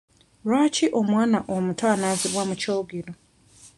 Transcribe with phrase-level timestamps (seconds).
[0.45, 3.11] Lwaki omwana omuto anaazibwa mu kyogero?